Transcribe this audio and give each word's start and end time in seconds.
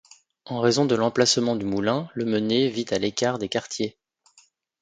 En 0.45 0.61
raison 0.61 0.85
de 0.85 0.95
l'emplacement 0.95 1.55
du 1.55 1.63
moulin, 1.63 2.09
le 2.15 2.25
meunier 2.25 2.69
vit 2.69 2.87
à 2.89 2.97
l'écart 2.97 3.37
des 3.37 3.49
quartiers. 3.49 3.99